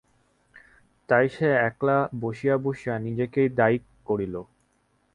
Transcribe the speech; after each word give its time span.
তাই 1.09 1.25
সে 1.29 1.47
একলা 1.61 1.97
বসিয়া 2.21 2.55
বসিয়া 2.57 2.95
নিজেকেই 2.99 3.49
দায়িক 3.59 3.83
করিল। 4.05 4.35